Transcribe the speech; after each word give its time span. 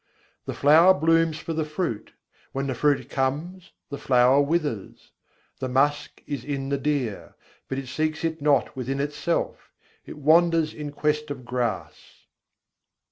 The 0.45 0.55
flower 0.55 0.95
blooms 0.95 1.37
for 1.37 1.53
the 1.53 1.63
fruit: 1.63 2.13
when 2.53 2.65
the 2.65 2.73
fruit 2.73 3.07
comes, 3.07 3.71
the 3.91 3.99
flower 3.99 4.41
withers. 4.41 5.11
The 5.59 5.69
musk 5.69 6.23
is 6.25 6.43
in 6.43 6.69
the 6.69 6.79
deer, 6.79 7.35
but 7.69 7.77
it 7.77 7.87
seeks 7.87 8.23
it 8.23 8.41
not 8.41 8.75
within 8.75 8.99
itself: 8.99 9.69
it 10.07 10.17
wanders 10.17 10.73
in 10.73 10.91
quest 10.91 11.29
of 11.29 11.45
grass. 11.45 12.25